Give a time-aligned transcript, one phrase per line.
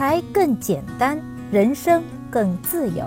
[0.00, 1.20] 财更简单，
[1.52, 3.04] 人生更自由。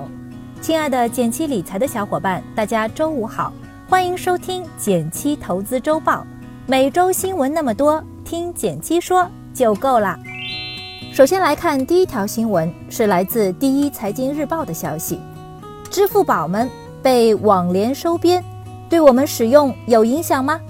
[0.61, 3.51] 亲爱的减七理财的小伙伴，大家周五好，
[3.89, 6.23] 欢迎收听减七投资周报。
[6.67, 10.15] 每周新闻那么多，听减七说就够了。
[11.11, 15.19] 首先来看第一条新闻，是来自第一财经日报的消息：
[15.89, 16.69] 支付宝们
[17.01, 18.43] 被网联收编，
[18.87, 20.61] 对我们使用有影响吗？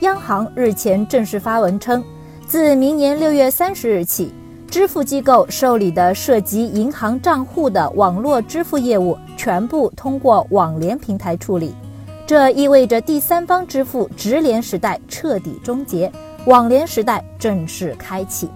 [0.00, 2.02] 央行日前正式发文称，
[2.48, 4.34] 自明年六月三十日起。
[4.72, 11.74] 支付机构受理的涉及银行账户的网络支付业务，全部通过网联平台处理。
[12.26, 16.10] 这意味着第三方支付直连时代彻底终结，
[16.46, 18.48] 网联时代正式开启。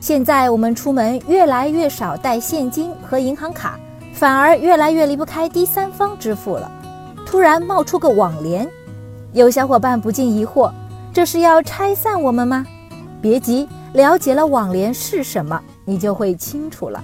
[0.00, 3.78] 现在我们出门越来越少带现金和银行卡，
[4.14, 6.72] 反而越来越离不开第三方支付了。
[7.26, 8.66] 突然冒出个网联，
[9.34, 10.72] 有小伙伴不禁疑惑：
[11.12, 12.64] 这是要拆散我们吗？
[13.20, 13.68] 别急。
[13.96, 17.02] 了解了网联是什么，你就会清楚了。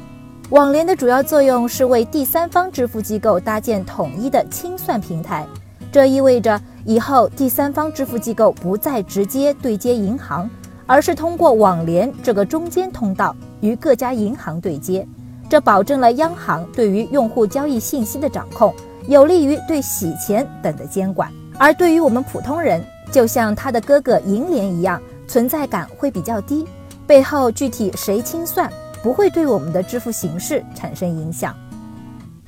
[0.51, 5.47] 网联的主要作用是为第三方支付机构搭建统一的清算平台，
[5.91, 10.51] 这意味着以后第三方支付机构不再直接对接银行，
[10.85, 15.09] 而是通过网联这个中间通道与各家银行对接。
[15.49, 18.75] 这保证了央行对于用户交易信息的掌控，
[19.09, 21.33] 有利于对洗钱等的监管。
[21.59, 26.67] 而对于我们普通人，就像他的哥哥银联一样，存在感会比较低。
[27.07, 28.71] 背后具体谁清算
[29.03, 31.55] 不会对我们的支付形式产生影响，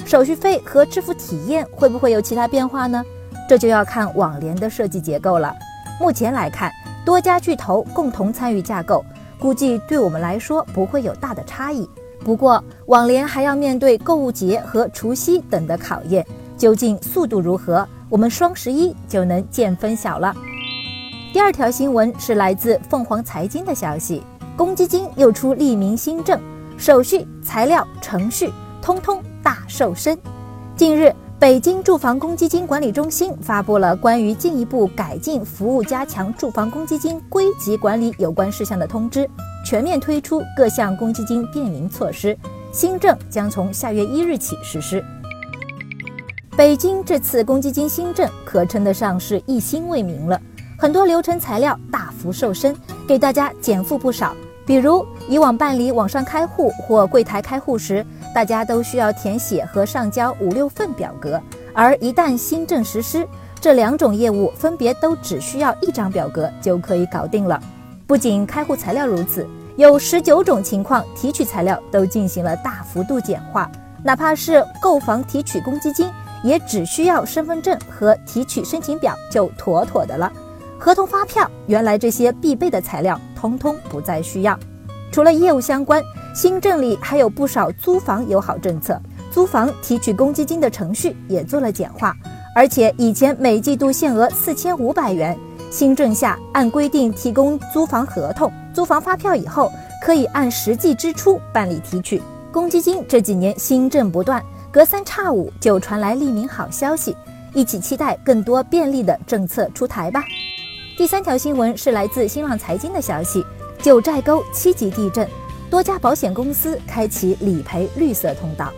[0.04, 3.02] 手续费和支付体验会不会有其他变化呢？
[3.48, 5.54] 这就要看网联的设计结构了。
[6.00, 6.72] 目前来看，
[7.04, 9.04] 多家巨头共同参与架构，
[9.38, 11.88] 估计对我们来说不会有大的差异。
[12.24, 16.24] 不过，网联还要面对购物节和除夕等的考验，
[16.56, 17.86] 究竟速度如何？
[18.08, 20.34] 我们双十一就能见分晓了。
[21.32, 24.22] 第二条新闻是来自凤凰财经的消息。
[24.56, 26.40] 公积金又出利民新政，
[26.78, 30.16] 手续、材料、程序通通大瘦身。
[30.76, 39.28] 近日，北京住房公积金管理中心发布了关于进一步改进服务、加强住房公积金归集管理有关事项的通知，
[39.66, 42.36] 全面推出各项公积金便民措施。
[42.70, 45.04] 新政将从下月一日起实施。
[46.56, 50.40] 北京这次公积金新政可称得上是一心为民了，
[50.78, 52.74] 很多流程材料大幅瘦身，
[53.06, 54.32] 给大家减负不少。
[54.66, 58.04] 比如以往办理网上开户或柜台开户时，
[58.34, 61.40] 大家都需要填写和上交五六份表格，
[61.72, 63.26] 而一旦新政实施，
[63.60, 67.60] 这两种业务分别都只需要一张表格就可以搞定了。
[68.06, 73.70] 不仅开户材料如此，有十九种情况提取材料都进行了大幅度简化，
[74.02, 76.10] 哪怕是购房提取公积金，
[76.42, 80.32] 也只需要身份证和提取申请表就妥妥的了。
[80.78, 84.58] 合同、发票，原来这些必备的材料，通通不再需要。
[85.12, 86.02] 除了业务相关，
[86.34, 88.98] 新政里还有不少租房友好政策，
[89.30, 92.16] 租房提取公积金的程序也做了简化。
[92.56, 95.38] 而且以前每季度限额四千五百元，
[95.70, 99.70] 新政下按规定提供租房合同、租房发票以后，
[100.02, 103.04] 可以按实际支出办理提取公积金。
[103.06, 107.14] 这几年新政不断，隔三差五就传来利民好消息，
[107.52, 110.24] 一起期待更多便利的政策出台吧。
[110.96, 113.44] 第三条新闻是来自新浪财经的消息：
[113.82, 115.28] 九寨沟七级地震，
[115.68, 118.72] 多家保险公司开启理赔绿色通道。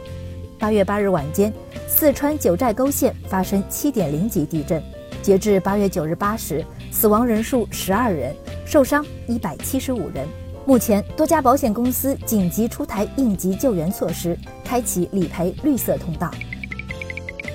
[0.59, 1.53] 八月八日晚间，
[1.87, 4.82] 四川九寨沟县发生七点零级地震，
[5.21, 8.34] 截至八月九日八时，死亡人数十二人，
[8.65, 10.26] 受伤一百七十五人。
[10.65, 14.34] 目前，多家保险公司紧急出台应急救援措施，
[14.65, 16.31] 开启理赔绿色通道。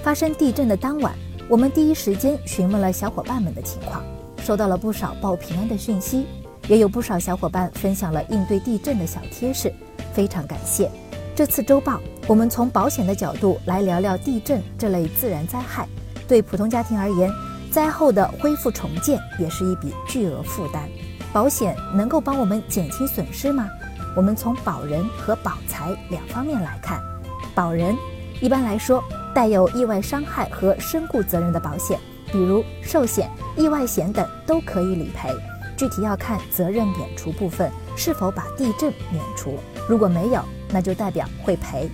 [0.03, 1.15] 发生地震的当晚，
[1.49, 4.03] 我们第一时间询问了小伙伴们的情况。
[4.51, 6.25] 收到了不少报平安的讯息，
[6.67, 9.73] 也有不少小伙伴分享了应对地震的小贴士，
[10.11, 10.91] 非常感谢。
[11.33, 15.87] 这次周报，我们从保险的角度来聊聊地震这类自然灾害。
[16.27, 17.31] 对普通家庭而言，
[17.71, 20.83] 灾后的恢复重建也是一笔巨额负担。
[21.31, 23.69] 保险能够帮我们减轻损失吗？
[24.17, 27.01] 我们从保人和保财两方面来看。
[27.55, 27.95] 保人
[28.41, 29.01] 一般来说
[29.33, 31.97] 带有意外伤害和身故责任的保险。
[32.31, 35.29] 比如寿险、意外险等都可以理赔，
[35.77, 39.57] 具体要看责任免除部分是否把地震免除。
[39.87, 41.89] 如果没有，那就代表会赔。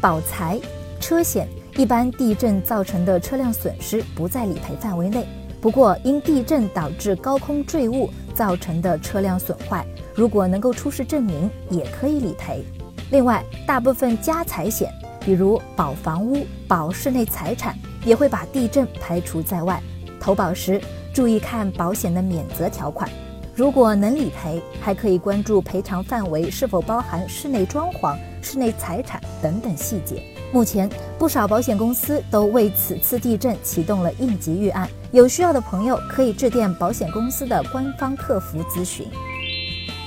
[0.00, 0.60] 保财
[1.00, 5.26] 车险一般地震造成的车辆损失不在理赔范围内，
[5.60, 12.64] 不过因地震导致高空坠物造成的车辆损坏，如果能够出示证明，也可以理赔。
[13.10, 17.76] 另外，大部分家财险，比如保房屋、保室内财产。
[18.04, 19.80] 也会把地震排除在外。
[20.20, 20.80] 投保时
[21.12, 23.10] 注意看保险的免责条款。
[23.54, 30.22] 如果能理赔，还可以关注赔偿范围是否包含室内装潢、室内财产等等细节。
[30.52, 30.88] 目前，
[31.18, 39.06] 不少保险公司都为此次地震启动了应急预案，有需要的朋友可以致电保险公司的官方客服咨询。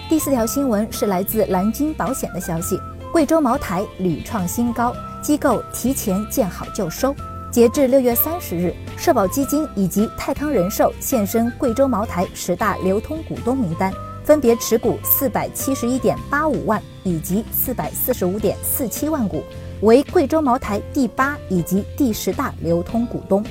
[0.10, 2.80] 第四条新闻是来自蓝鲸保险的消息：
[3.12, 7.14] 贵州茅台屡创新高，机构提前见好就收。
[7.56, 13.94] 截至六月三十日，社保基金以及泰康人寿现身贵州茅台十大流通股东名单，
[14.26, 19.42] 分别持股四百七十一点八五万以及四百四十五点四七万股，
[19.84, 23.42] 为贵州茅台第八以及第十大流通股东。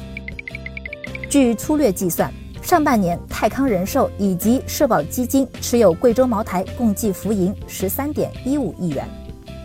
[1.30, 2.30] 据粗略计算，
[2.60, 9.08] 上半年泰康人寿以及社保基金持有贵州茅台共计浮盈十三点一五亿元。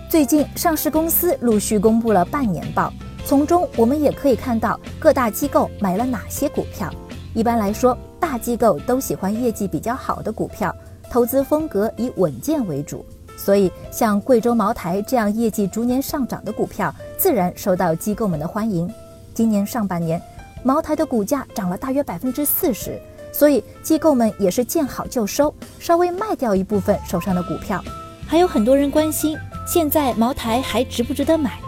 [0.10, 2.94] 最近，上市公司陆续公布了半年报。
[3.26, 6.92] 从中我们也可以看到各大机构买了哪些股票。
[7.34, 10.76] 一般来说，大机构都喜欢业绩比较好的股票，
[11.12, 13.06] 投资风格以稳健为主，
[13.38, 18.92] 所以像贵州茅台这样业绩逐年上涨的股票，自然受到机构们的欢迎。
[19.34, 20.20] 今年上半年，
[20.64, 23.00] 茅台的股价涨了大约百分之四十，
[23.32, 27.82] 所以机构们也是见好就收，稍微卖掉一部分手上的股票。
[28.28, 29.38] 还有很多人关心，
[29.68, 31.60] 现在茅台还值不值得买？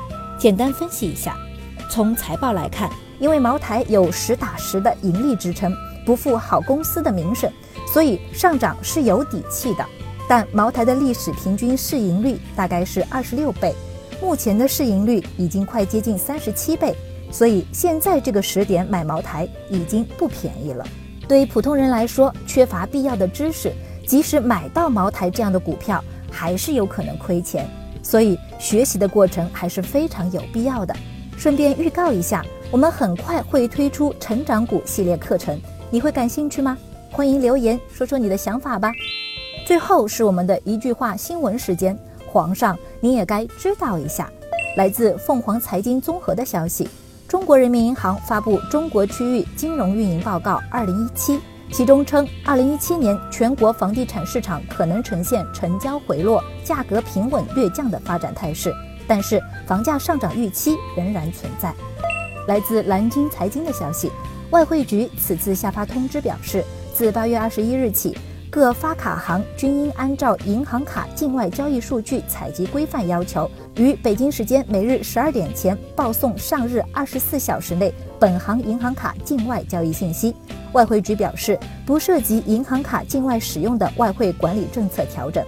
[0.41, 1.37] 简单分析一下。
[1.87, 2.89] 从财报来看，
[3.19, 5.71] 因为茅台有实打实的盈利支撑，
[6.03, 7.47] 不负好公司的名声，
[7.93, 9.85] 所以上涨是有底气的。
[10.27, 13.71] 但茅台的历史平均市盈率大概是二十六倍，
[14.19, 16.95] 目前的市盈率已经快接近三十七倍，
[17.29, 20.83] 所以现在这个时点买茅台已经不便宜了。
[21.27, 23.71] 对于普通人来说，缺乏必要的知识，
[24.07, 27.69] 即使买到茅台这样的股票，还是有可能亏钱。
[28.03, 30.95] 所以学习的过程还是非常有必要的。
[31.37, 35.59] 顺便预告一下，我们很快会推出成长股系列课程，
[35.89, 36.77] 你会感兴趣吗？
[37.09, 38.91] 欢迎留言说说你的想法吧。
[39.65, 44.29] 最后是我们的一句话新闻时间，皇上你也该知道一下。
[44.77, 46.87] 来自凤凰财经综合的消息，
[47.27, 51.33] 中国人民银行发布《中国区域金融运营报告（二零一七）》，
[51.71, 58.73] 其中称，二零一七年全国房地产市场可能呈现成交回落、价格平稳略降的发展态势。
[59.07, 61.73] 但是房价上涨预期仍然存在。
[62.47, 64.11] 来自蓝鲸财经的消息，
[64.51, 66.63] 外汇局此次下发通知表示，
[66.93, 68.17] 自八月二十一日起，
[68.49, 80.35] 各发卡行均应按照银行卡境外交易数据采集规范要求，于北京时间每日十二点前报送上日二十四小时内本行银行卡境外交易信息。
[80.73, 85.43] 外汇局表示，不涉及银行卡境外使用的外汇管理政策调整。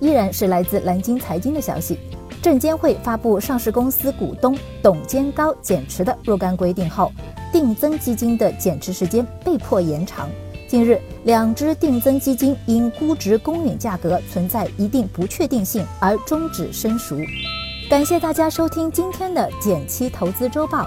[0.00, 1.98] 依然是来自蓝鲸财经的消息。
[2.40, 7.10] 证监会发布上市公司股东董监高减持的若干规定后，
[7.52, 10.28] 定增基金的减持时间被迫延长。
[10.68, 17.16] 近日，两只定增基金因估值公允价格存在一定不确定性而终止申赎。
[17.90, 20.86] 感谢大家收听今天的减七投资周报，